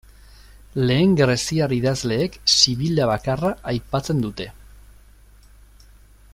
Lehen 0.91 1.11
greziar 1.19 1.75
idazleek 1.77 2.39
Sibila 2.55 3.11
bakarra 3.11 3.53
aipatzen 3.73 4.27
dute. 4.27 4.51